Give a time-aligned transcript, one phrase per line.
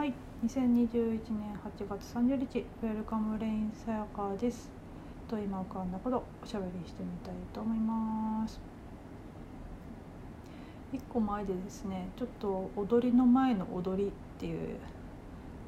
[0.00, 0.14] はい、
[0.46, 4.70] 2021年8月30日、ウェルカムレインさやかです。
[5.28, 8.58] と今浮かんだことおしゃべりしてみたいと思います。
[10.90, 14.78] 一個前でですね、ちょっと踊りの前の踊りっていう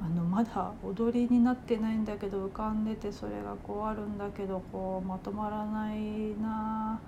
[0.01, 5.99] あのまだ踊りになってないんだけど浮かんでてそれがこうあるんだけどこうまとまらない
[6.41, 6.99] な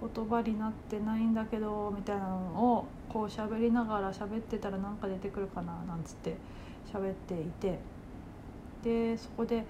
[0.00, 6.36] 言葉になってないんだけどみたいなのをこう喋りながら喋ってたらなんか出てくるかななんつって
[6.92, 7.78] 喋っていて
[8.82, 9.64] でそこで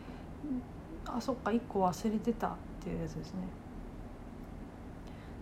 [1.06, 2.51] 「あそっか1個忘れてた」っ
[2.83, 3.41] ていうやつですね。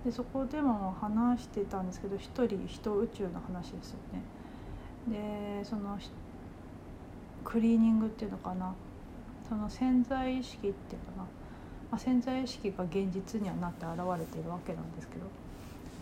[0.05, 4.23] でそこでも話してたんですけど一人人宇宙の話ですよね。
[5.09, 5.99] でその
[7.45, 8.75] クリーニングっていうのかな
[9.49, 11.29] その潜在意識っていうかな、ま
[11.93, 15.23] あ、潜在意識が現実にはなって現れてるわけなんですけど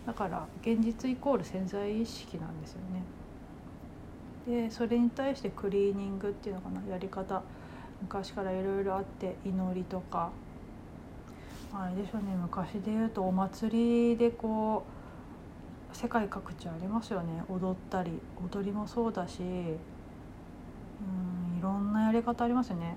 [0.07, 3.03] だから現実イコール潜在意識なんですよね。
[4.47, 7.43] でそれに対してクリーニングっていうのかなやり方。
[8.03, 10.31] 昔からいろいろあって祈りとか。
[11.73, 14.85] あれでしょうね昔で言うとお祭りでこ
[15.93, 17.43] う世界各地ありますよね。
[17.49, 18.13] 踊ったり
[18.53, 19.43] 踊りもそうだし。
[19.43, 19.77] うん
[21.59, 22.97] いろんなやり方ありますよね。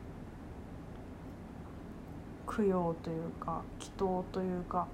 [2.45, 4.87] 供養というか祈祷というか。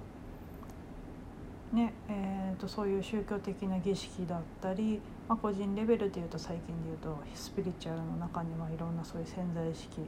[1.72, 10.00] ねえーと、そういう宗教的な儀式だったり、まあ、個人レベルでいうと最近でいうとスピリチュアルの中にはいろんなそういう潜在意識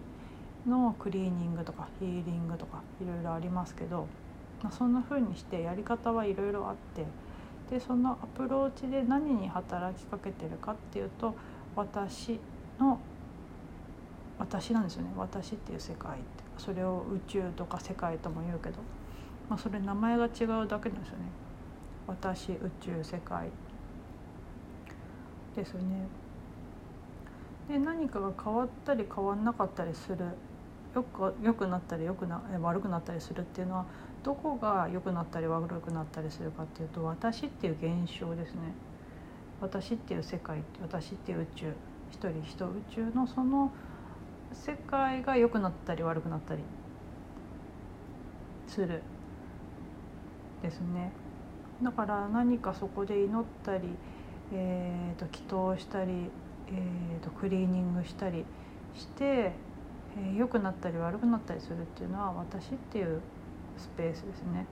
[0.67, 4.07] のクリーニングとかヒーリングとかいろいろありますけど、
[4.63, 7.05] まあ、そんな風にしてやり方はいろいろあって
[7.75, 11.35] でそのアプローチで何に働きかけてるかっていうと
[11.75, 12.39] 私
[12.79, 13.01] の
[14.39, 15.11] 私なんですよね。
[15.17, 16.45] 私っていう世界って。
[16.59, 18.77] それを宇宙とか世界とも言うけど、
[19.49, 21.25] まあ、それ名前が違うだけなんですよね。
[22.07, 23.49] 私宇宙世界。
[25.59, 26.07] ですよね。
[27.69, 30.19] で何かが変わったり変わんなかったりする
[30.95, 33.87] よく良くなったりよくな悪くなったりするっていうのは
[34.23, 38.73] どこが良くなったり悪くなったりするかっていうと私っていう現象ですね。
[39.61, 41.73] 私っていう世界私っていう宇宙
[42.11, 43.73] 一人一宇宙のその
[44.53, 46.63] 世界が良くなったり悪くなったり
[48.67, 49.03] する
[50.63, 51.13] ですね。
[51.83, 53.89] だから何かそこで祈ったり、
[54.53, 56.31] えーと、祈祷したり、
[56.69, 58.45] えーと、クリーニングしたり
[58.95, 63.21] して、えー、良くなったり悪くなったりするっていうのは私っていう
[63.77, 64.67] スペースですね、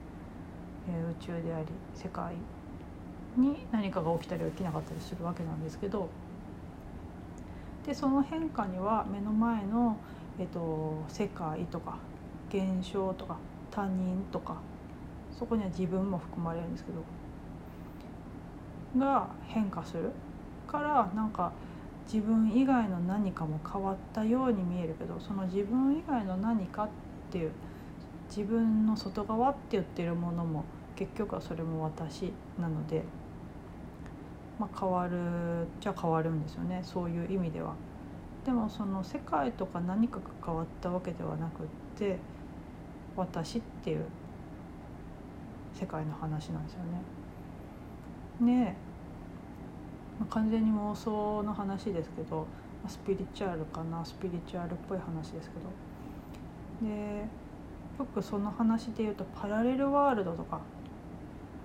[0.88, 2.34] えー、宇宙であり世界
[3.36, 6.08] に何かが起きたり起きなかったりするわけなんですけど。
[7.86, 9.96] でその変化には目の前の、
[10.40, 11.98] えーと世界とか
[12.48, 13.36] 現象とか
[13.70, 14.56] 他人とか
[15.38, 16.98] そこには自分も含まれるんですけど。
[18.98, 20.10] が変化する
[20.66, 21.52] からなんか
[22.12, 26.88] 自分以外の何かも変わったように見えるけどその自分以外の何かっ
[27.30, 27.52] ていう
[28.28, 30.64] 自分の外側って言ってるものも
[30.94, 33.02] 結局はそれも私なので、
[34.58, 37.74] まあ、変わるじゃ変わるんですよねそういう意味では。
[38.44, 41.66] でもその世界とか何かが変わったわけではなくっ
[41.98, 42.16] て
[43.16, 44.04] 私っていう
[45.74, 46.78] 世界の話なんですよ
[48.40, 48.52] ね。
[48.52, 48.76] ね
[50.18, 52.44] まあ、完全に妄想の話ですけど、ま
[52.86, 56.90] あ、スピリチュアルかなスピリチュアルっぽい話ですけど。
[56.90, 57.26] で
[57.98, 60.60] よくその話で言うとパラレルワールドとか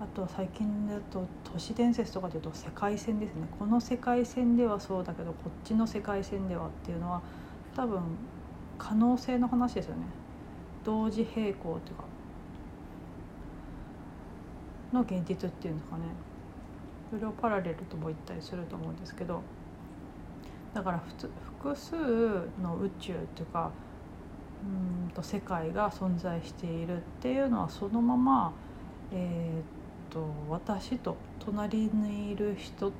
[0.00, 3.46] あと最近だと都市伝説とかでいうと世界線ですね。
[3.58, 7.22] この世界線ではそうだけどこっちの世界線ではっていうのは
[7.76, 8.00] 多分
[8.78, 10.02] 可能性の話ですよね。
[10.84, 12.04] 同時並行っていうか
[14.92, 16.02] の現実っていうんですかね。
[17.12, 19.42] それをパラレルとも言ったりすると思うんですけど
[20.72, 21.30] だから普通
[21.60, 21.94] 複数
[22.62, 23.70] の宇宙っていうか
[24.64, 28.54] うんと世界が存在しているっていうのはそのまま、
[29.12, 32.92] えー、と私と隣にいる人っ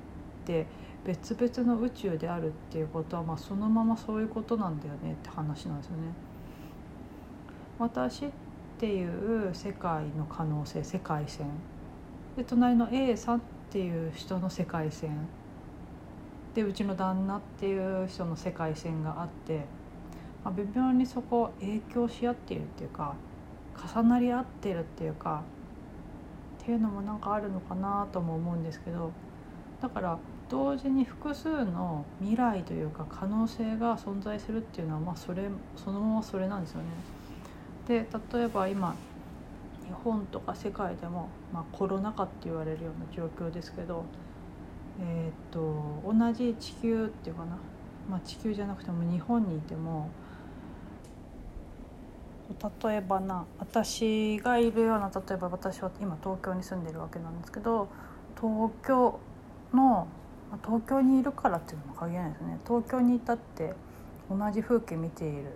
[0.45, 0.67] て
[1.07, 6.03] 別々の宇宙であるっていうことは、まあ、そのままそういうことなんだよねって話なんですよね。
[7.79, 8.31] 私っ
[8.79, 11.47] ていう世界の可能性世界線
[12.37, 13.41] で隣の A さんっ
[13.73, 15.27] ていう人の世界線
[16.55, 19.65] でうちの旦那っていう人の世界線があって、
[20.45, 23.15] まあ、微妙にそこ影響し合っているっていうか
[23.95, 25.43] 重なり合ってるっていうか
[26.63, 29.11] っていうのもなんかあるのかなとも思うんですけど
[29.81, 30.19] だから
[30.51, 35.49] 同時に複数の未来というか可能性が存在するっていうのはまあそれ
[35.83, 36.85] そのままそれなんですよね。
[37.89, 38.95] で例えば今
[39.87, 44.05] 日本とか世界でも、まあ、コロナ禍って言われるような状況ですけど、
[45.01, 47.59] えー、っと同じ地球っていうかな。
[48.11, 50.11] まあ、地球じゃなくても日本にいても
[52.85, 57.89] 例えばな私がいるような例えば私は今東京に住んでるわけなんですけど
[58.37, 59.19] 東京
[59.73, 60.09] の
[60.65, 62.59] 東京にいるからっていうのも限らないですね。
[62.67, 63.73] 東京にいたって
[64.29, 65.53] 同じ風景見ている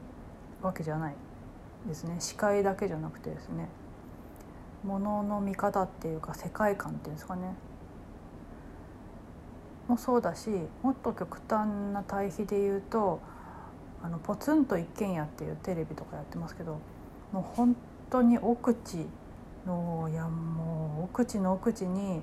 [0.62, 1.14] わけじゃない
[1.86, 2.16] ですね。
[2.18, 3.68] 視界だけじゃなくてですね。
[4.84, 7.54] ものの見方っていうか世界観っていうんですかね。
[9.88, 10.50] もそうだし
[10.82, 13.20] もっと極端な対比で言うと
[14.02, 16.78] 「あのポツンと一軒家」っていうテレビとかやってますけど
[17.32, 17.76] もう本
[18.10, 19.06] 当に奥地
[19.66, 22.22] のいやもう奥地の奥地に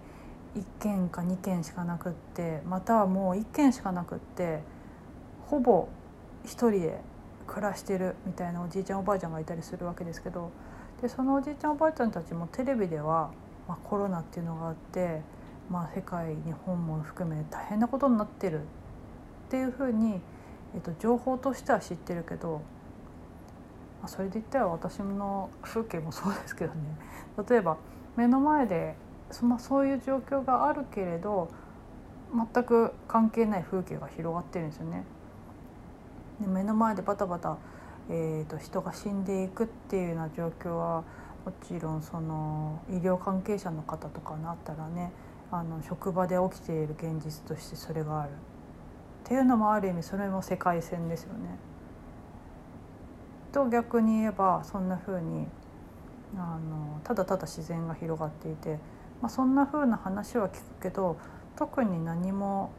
[0.55, 4.61] 1軒か2軒しかなくってまたはもう1軒しかなくって
[5.47, 5.87] ほぼ
[6.45, 7.01] 1人で
[7.47, 10.51] 暮らしてるみたいなおじいちゃんおばあちゃんがいたりするわけですけど
[11.03, 13.29] でそのおじいちゃんおばあちゃんたちもテレビでは、
[13.67, 15.19] まあ、コロナっていうのがあって、
[15.69, 18.63] まあ、世界日本も含め大変なことになってるっ
[19.49, 20.21] ていうふうに、
[20.73, 22.61] えっと、情報としては知ってるけど、
[23.99, 26.79] まあ、それで言ったら私の風景もそうですけどね
[27.49, 27.75] 例えば
[28.15, 28.95] 目の前で
[29.29, 31.49] そ,、まあ、そういう状況があるけれど
[32.33, 35.03] 全く関係ない風景が広がってるんですよね。
[36.39, 37.57] で目の前でバタバタ、
[38.09, 41.03] えーと、人が死んでいくっていうような状況は
[41.45, 45.11] もちろんその医療関係者の方とかになったらね
[45.51, 48.33] あの職場で起きている現実としてそれがあるっ
[49.25, 51.57] ていうのもある意味それも世界線ですよね。
[53.51, 55.47] と逆に言えばそんな風に
[56.35, 58.79] あのただただ自然が広がっていて、
[59.21, 61.17] まあ、そんな風な話は聞くけど
[61.55, 62.71] 特に何も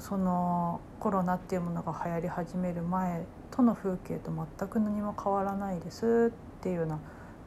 [0.00, 6.98] そのコロナっていうものが流行り始める前との風景と全く何も変わらないですっていうような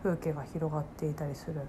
[0.04, 1.66] 風景が広がっていたりするっ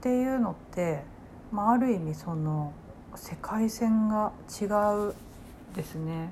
[0.00, 1.02] ていうのって、
[1.50, 2.72] まあ、ある意味その
[3.14, 4.66] 世界線が違
[5.10, 5.14] う
[5.74, 6.30] ですね。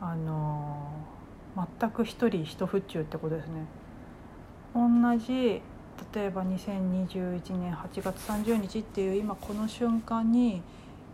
[0.00, 0.90] あの
[1.80, 3.66] 全く一人一府中ってことですね。
[4.74, 5.62] 同じ
[6.14, 10.62] 例えば2021年8月30日っていう今この瞬間に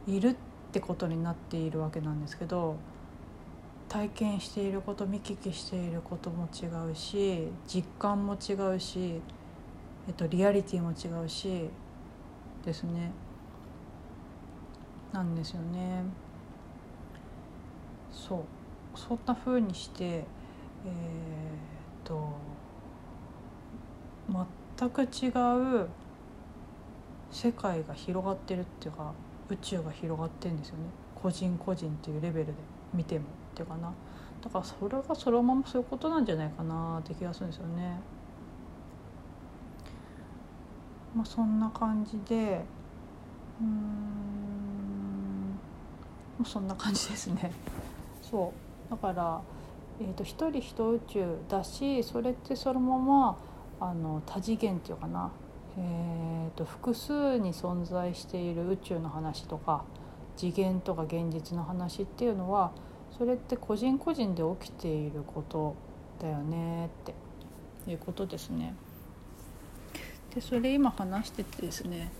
[0.06, 0.34] いるっ
[0.72, 2.76] てことになっているわけなんですけど
[3.92, 9.20] 体験していること見聞きしていることも違うし実感も違うし、
[10.08, 11.68] えっと、リアリティも違うし
[12.64, 13.12] ですね。
[15.12, 16.04] なんですよね。
[18.10, 18.38] そう。
[18.98, 20.24] そんな風にしてえー、っ
[22.02, 22.32] と
[24.78, 25.28] 全く違
[25.82, 25.86] う
[27.30, 29.12] 世界が広がってるっていうか
[29.50, 30.84] 宇宙が広がってんですよね。
[31.14, 32.52] 個人個人っていうレベルで
[32.94, 33.41] 見ても。
[33.52, 33.92] っていうかな
[34.42, 38.00] だからそれがそのままそういうことなんじゃないかなって気がするんですよね。
[41.14, 42.64] まあ、そんな感じで
[43.60, 45.58] うん
[46.44, 47.52] そんな感じですね。
[48.22, 48.52] そ
[48.88, 49.40] うだから、
[50.00, 53.36] えーと、一人一宇宙だしそれってそのまま
[53.78, 55.30] あの多次元っていうかな
[55.78, 59.84] えーと、複数に存在している宇宙の話とか
[60.36, 62.72] 次元とか現実の話っていうのは
[63.16, 65.76] それって個人個人で起きていること
[66.20, 68.74] だよねっていうことですね。
[70.34, 72.10] でそれ今話しててですね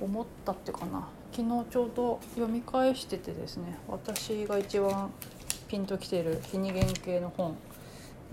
[0.00, 5.10] 思ったってかな昨日ちょうど読み返しててですね私が一番
[5.68, 7.56] ピンときてる日に原系の本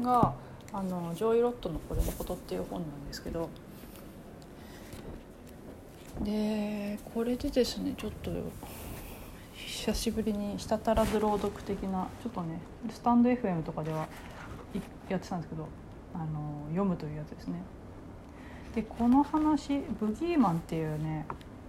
[0.02, 0.34] が
[0.72, 3.50] あのジョイ・ロットの「これのこと」っていう本なんですけど
[6.22, 8.30] でこれでですねちょっと
[9.66, 12.60] 久しぶりに舌足らず朗読的なちょっとね
[12.92, 14.08] スタンド FM とかでは
[15.10, 15.68] やってたんですけど
[16.14, 17.62] あの読むというやつですね。
[18.76, 21.26] でこの話「ブギーマン」っていうね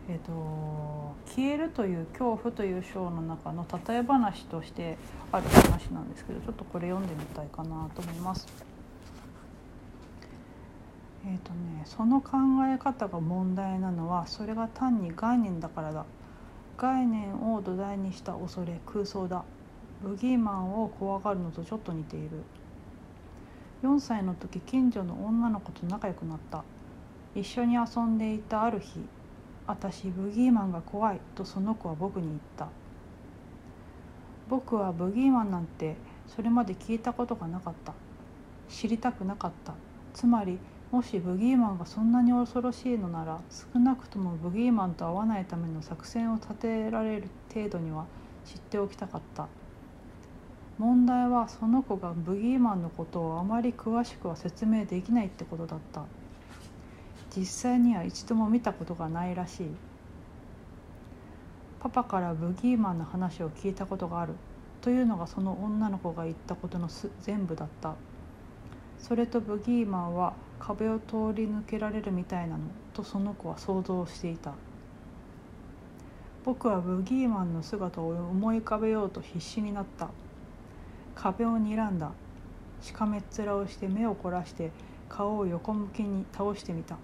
[0.09, 4.99] えーと「消えるという恐怖」という章の中の例え話として
[5.33, 8.47] ある話なんですけどちょっとこれ読んでみたいかなと思います。
[11.23, 16.07] えーとね、その考え方が問題なのはそれが単に概念だからだ
[16.81, 19.45] 概念を土台にした恐れ空想だ。
[20.03, 22.31] ブギーマンを怖がるのとちょっと似ている。
[23.83, 26.65] 4歳の時近所の女の子と仲良くなった。
[27.35, 28.99] 一緒に遊んでいたある日
[29.69, 32.69] 「私ブギーマンが怖い」とその子は僕に言った。
[34.49, 35.97] 僕はブギーマンなんて
[36.27, 37.93] それまで聞いたことがなかった。
[38.71, 39.75] 知りたくなかった。
[40.15, 40.59] つまり
[40.91, 48.07] もしブギーマンがそんなに恐ろしいのなら少なくともブギーマンと会わないための作戦を立てられる程度には
[48.45, 49.47] 知っておきたかった。
[50.79, 56.05] 問題はその子がブギーマンのことをあまり詳しくは説明できないってことだった。
[57.37, 59.67] 実際には一度も見たことがないらしい。
[61.79, 64.35] パパからブギーマンの話を聞いたことがある。
[64.81, 66.89] というのがその女の子が言ったことの
[67.21, 67.95] 全部だった。
[68.99, 72.63] それとブギーマンは壁を通り抜けられるみたいなの
[72.93, 74.53] とその子は想像していた。
[76.45, 80.11] 僕はブギーマンの姿を思い浮かべようと必死になった。
[81.15, 82.13] 壁を睨んだ。
[82.81, 84.71] しかめっ面をして目を凝らして
[85.09, 86.97] 顔を横向きに倒してみた。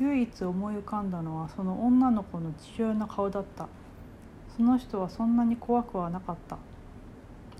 [0.00, 3.68] 唯一思い浮かんだのはその女の子の父親の顔だった。
[4.56, 6.58] その人はそんなに怖くはなかった。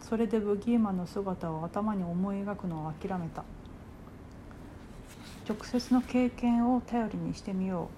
[0.01, 3.45] それでブギーマンの姿を頭に思い描くのを諦めた。
[5.49, 7.89] 直接の経験を頼りにしてみよ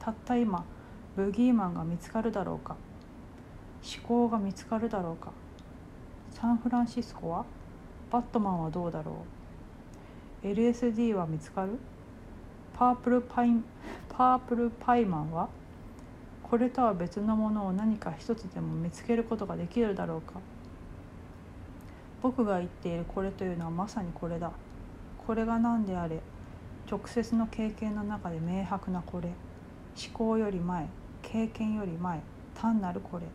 [0.00, 0.04] う。
[0.04, 0.62] たった今
[1.16, 2.76] ブギーマンが見つかるだろうか。
[3.82, 5.32] 思考が見つかるだろうか。
[6.32, 7.46] サンフランシスコは
[8.10, 9.24] バットマンはどうだろ
[10.44, 10.46] う。
[10.46, 11.78] LSD は見つかる。
[12.74, 13.64] パープルパイン
[14.10, 15.48] パープルパイマンは
[16.42, 20.34] これとは別のものを何か一つでも見つけることができるだろうか。
[22.20, 24.52] 僕が言っているこれというのはまさにこれだ。
[25.26, 26.20] これが何であれ。
[26.88, 30.88] 直接の経験の中で明白なこれ思考より前
[31.22, 32.20] 経験より前
[32.54, 33.26] 単なるこれ。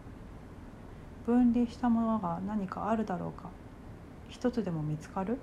[1.26, 3.50] 分離したものが何かあるだろうか。
[4.30, 5.38] 一つでも見つかる？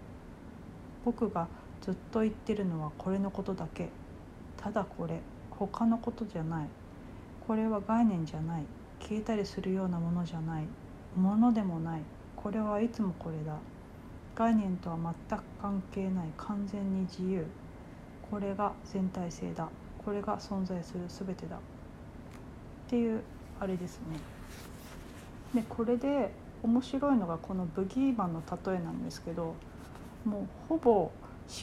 [1.04, 1.46] 僕が
[1.80, 3.90] ずっと言ってるのはこれのことだけ。
[4.56, 6.68] ただこれ他のことじゃない。
[7.46, 8.64] これは概念じゃない。
[9.00, 10.64] 消えたりするようなものじゃない。
[11.16, 12.00] ものでもない。
[12.34, 13.56] これはいつもこれだ。
[14.34, 14.96] 概念とは
[15.28, 16.28] 全く関係ない。
[16.36, 17.46] 完全に自由。
[18.30, 19.68] これが全体性だ
[20.04, 21.60] これが存在する全てだっ
[22.88, 23.22] ていう
[23.60, 24.18] あれですね。
[25.54, 26.32] でこれで
[26.62, 29.54] 面白いのがこのブギーマンの例えなんですけど
[30.24, 31.12] もうほぼ思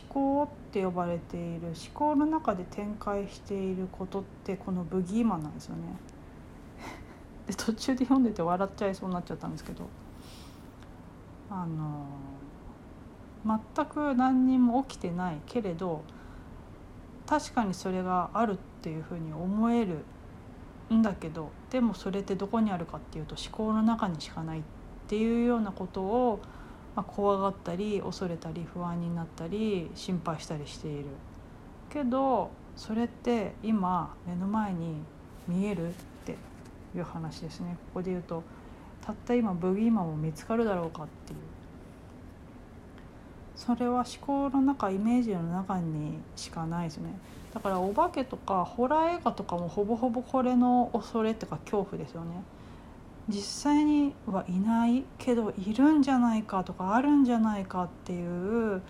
[0.09, 5.81] 考って呼ばれている思考の中で展開していることってこのブギーマンなんですよね。
[7.45, 9.87] で途中で読んでて笑っちゃいそうになっちゃったんですけど
[11.51, 12.05] あの
[13.75, 16.01] 全く何にも起きてないけれど
[17.27, 20.05] 確かにそれがあるっていうふうに思える
[20.93, 24.61] んだけどでもそれってどこにあるかっていうと思考の中にしかないっ
[25.07, 26.39] ていうようなことを、
[26.95, 31.05] まあ、怖がったり恐れたり不安になったり心配したりしている。
[31.89, 34.95] けどそれって今目の前に
[35.47, 35.91] 見えるっ
[36.25, 36.35] て
[36.95, 38.43] いう話ですねここで言うと
[39.05, 41.39] たった今ブギーマンも見つかるだろうかっていう
[43.55, 47.17] それは思考の中イメージの中にしかないですね。
[47.53, 52.43] だからお化けとかホラー映画とかもほぼほぼこれの恐れっていうか恐怖ですよね。
[53.29, 58.81] 実際にはいないけどいるんじゃないかとかあるんじゃないかっていう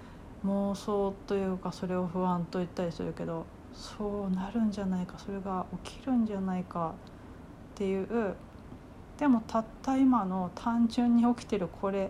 [0.46, 6.94] 妄想というかそれを不安と言ったりするけどそうなるんじゃないかそれが起きるんじゃないか
[7.76, 8.36] っていう。
[9.18, 12.10] でもたった今の単純に起きてるこれ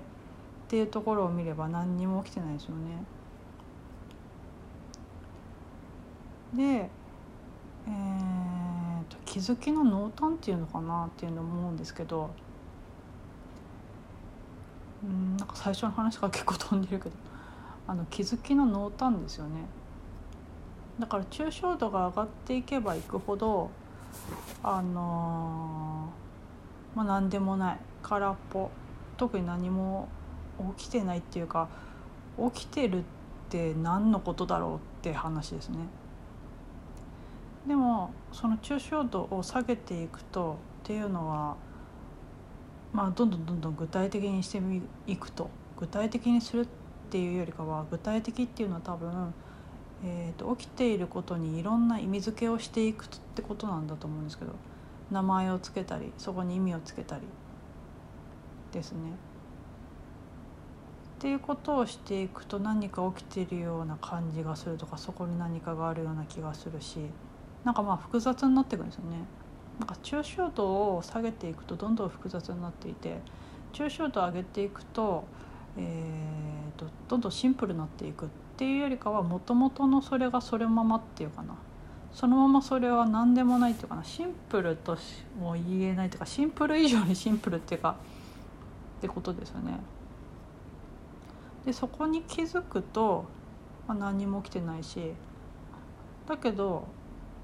[0.65, 3.03] っていうところを見れば何にも起きてないですよね。
[6.55, 6.89] で、
[7.87, 12.31] えーと、気づきの濃淡っていうのかなっていうのを思うんですけど
[15.03, 17.15] うんなんか最初の話が結構飛んでるけど
[17.87, 19.65] あの気づきの濃淡ですよね。
[20.99, 23.69] だから抽象度が上がっていけばいくほど
[24.63, 28.71] あのー、まあ何でもない空っぽ
[29.17, 30.07] 特に何も
[30.77, 31.67] 起きてないっていうか
[32.53, 33.03] 起きてるっ
[33.49, 35.77] て何のことだろうって話ですね。
[37.67, 41.55] でもその抽象度を下げていくとっていうのは
[42.93, 44.61] まあどんどんどんどん具体的にして
[45.07, 46.67] いくと具体的にするっ
[47.09, 49.33] ていうよりかは具体的っていうのは多分、
[50.03, 54.51] えーと、起きていることにいろんな意味付けをしていくってことなんだと思うんですけど
[55.11, 57.21] 名前を付けたりそこに意味をつけたり
[58.71, 58.97] ですね。
[61.25, 66.99] っていうことをしていくと何か起きてるような感じがするとかそこに何かがあるような気がするし
[67.63, 69.17] なんかまあ複雑になっていくんですよね。
[69.79, 73.17] なんか抽象度を下げていくとどんどん複雑になっていて
[73.73, 75.23] 抽象度を上げていくと,、
[75.77, 81.55] えーと、どんどんシンプルになっていくっていうよりかはもともとのそれがそれままっていうかな
[82.13, 84.95] そのままそれは何でもないっていうかなシンプルと
[85.39, 87.95] も言えないというかシンプル以上にシンプルっていうか
[88.99, 89.79] ってことですよね。
[91.65, 93.25] でそこに気づくと、
[93.87, 95.13] まあ、何も起きてないし
[96.27, 96.87] だけど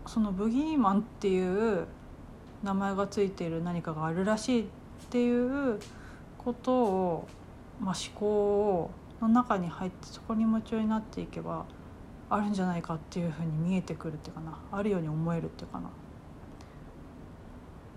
[0.05, 1.87] そのブギーマンっていう
[2.63, 4.65] 名前がついている何かがあるらしいっ
[5.09, 5.79] ていう
[6.37, 7.27] ことを、
[7.79, 11.65] まあ、思考の中に入ってそこに夢中になっていけば
[12.29, 14.57] あるんじゃないかっていうふうに見えてくるっていうかな。
[14.71, 15.89] あるように思えるっていうかな。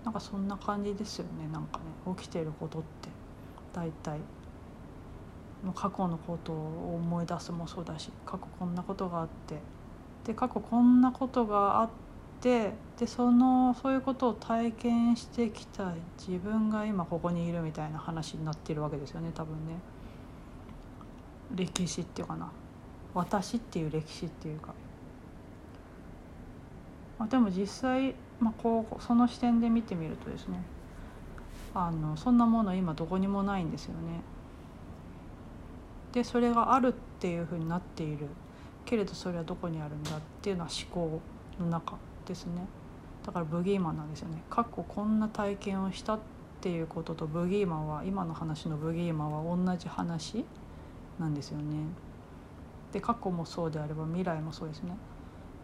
[0.03, 1.47] なんかそんな感じですよね。
[1.51, 1.85] なんかね
[2.17, 3.09] 起きてることって。
[3.73, 4.19] 大体。
[5.73, 9.57] 過去のことを思い出すもそうだし過去こんなことがあって
[10.25, 11.89] で過去こんなことがあっ
[12.41, 19.75] てでそのそういうことを体験してきた自分が今ここにいるみたいな話になってるわけですよね多分ね。
[21.55, 22.51] 歴史っていうかな。
[23.13, 24.73] 私っていう歴史っていうか、
[27.17, 30.61] まあ、でも実際、まあ、こうその視点で見てみるとですね
[31.73, 34.21] あのそんなもの今どこにもないんですよね。
[36.15, 38.27] でそれがあるっていうふうになっている。
[38.85, 41.19] けれどそれはどこにあるんだっていうのは思考
[41.59, 42.65] の中ですね。
[43.25, 44.41] だからブギーマンなんですよね。
[44.49, 46.19] 過去こんな体験をしたっ
[46.61, 50.45] ていうこととブギーマンは今の話のブギーマンは同じ話
[51.19, 51.63] なんですよね。
[52.93, 54.95] で過去もそうであれば未来もそうですね。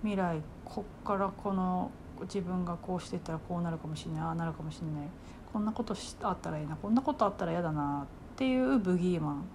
[0.01, 1.91] 未来こっからこの
[2.23, 5.07] 自分がこうしてたらこうなるかもしれないああなるかもしれない。
[5.53, 9.45] こんなことあったらいいなこんなことあったら嫌だなっていうブギーマン。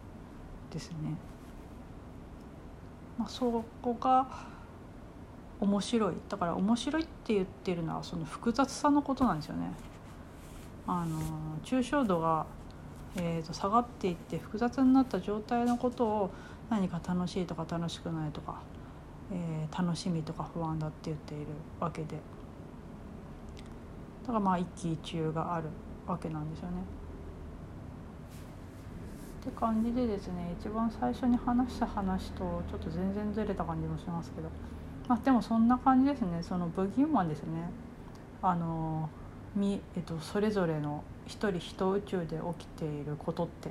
[0.71, 0.97] ですね。
[3.19, 4.27] まあ、そこが
[5.59, 9.71] 面白いだから面白いって言ってるのはその複雑さのことなんですよね。
[10.87, 11.19] あの
[11.65, 12.47] 抽象度が、
[13.17, 16.31] えー、と下がっていって複雑になった状態のことを
[16.71, 18.61] 何か楽しいとか楽しくないとか、
[19.33, 21.47] えー、楽しみとか不安だって言っている
[21.81, 22.17] わけで
[24.23, 25.69] だからまあ一喜一憂がある
[26.07, 26.83] わけなんですよね。
[29.47, 34.49] って感じでですね一番最初に話した話とちょっと全然ずれた感じもしますけど、
[35.07, 36.43] まあ、でもそんな感じですね。
[36.43, 37.71] そのブギーマンですね。
[38.43, 39.09] あの
[39.55, 43.71] み、えっと、それぞれの一人一宇宙で起きていることって。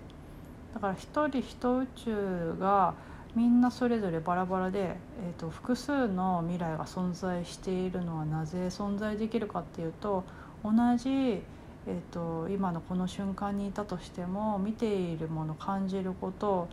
[0.73, 2.93] だから一人一宇宙が
[3.35, 10.23] みんなそれぞれバラバラで、えーと複数の未来が存在しているのはなぜ存在できるかっていうと
[10.63, 11.41] 同じ
[11.87, 16.67] えーと、今のこの瞬間にいたとしても見ているもの感じること,、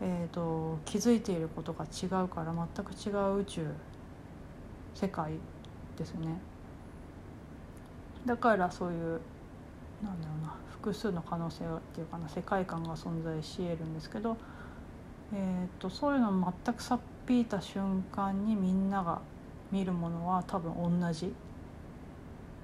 [0.00, 3.66] えーと、気づいていることが違うから全く違う宇宙
[4.94, 5.32] 世界
[5.96, 6.38] ですね。
[8.26, 9.20] だからそういう
[10.02, 14.36] なんだろうな複数の可能性っていうかな世界観が存在し得るんですけど、
[15.32, 19.20] えーと、そういうのを全くさっぴいた瞬間にみんなが
[19.72, 21.34] 見るものは多分同じ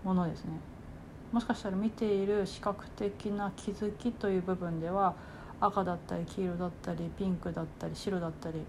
[0.04, 0.52] ものですね。
[1.34, 5.16] もしかしたら見ている視覚的な気づきという部分では
[5.58, 8.60] 赤だったり黄色だったりピンクだったり白だったり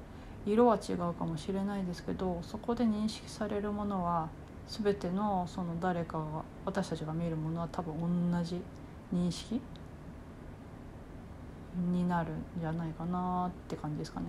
[0.47, 4.29] 色は違うかもしれないですけどそこで認識されるものは
[4.67, 6.25] 全てのその誰かが
[6.65, 8.59] 私たちが見るものは多分同じ
[9.13, 9.61] 認識
[11.91, 14.25] になるんじゃないかなって感じですかね。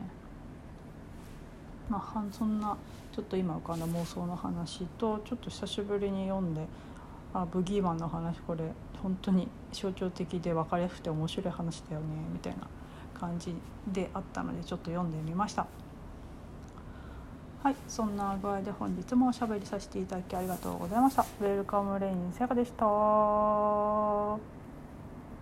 [1.88, 2.76] まあ、そんな
[3.14, 6.66] ちょっと今浮かんだ妄想の話とちょっと久しぶりに読んで
[7.34, 8.64] あブギーマンの話これ
[9.02, 12.66] 本当に象徴的で分かりやすくて面白い話だよねみたいな
[13.18, 13.54] 感じ
[13.92, 15.66] であったのでちょっと読んでみました。
[17.62, 21.22] はいそんな具合で本日もおしゃべりさせていただきありがとうございました。
[21.22, 24.55] ウェルカムレインセガでした。